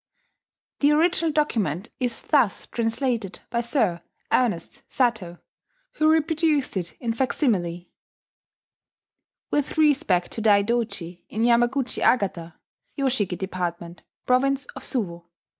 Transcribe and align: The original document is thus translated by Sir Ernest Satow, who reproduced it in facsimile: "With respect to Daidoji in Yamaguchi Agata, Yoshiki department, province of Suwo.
The 0.79 0.93
original 0.93 1.29
document 1.31 1.89
is 1.99 2.23
thus 2.23 2.65
translated 2.65 3.37
by 3.51 3.61
Sir 3.61 4.01
Ernest 4.31 4.81
Satow, 4.89 5.37
who 5.97 6.09
reproduced 6.09 6.75
it 6.75 6.93
in 6.99 7.13
facsimile: 7.13 7.91
"With 9.51 9.77
respect 9.77 10.31
to 10.31 10.41
Daidoji 10.41 11.25
in 11.29 11.43
Yamaguchi 11.43 12.01
Agata, 12.01 12.55
Yoshiki 12.97 13.37
department, 13.37 14.01
province 14.25 14.65
of 14.75 14.83
Suwo. 14.83 15.25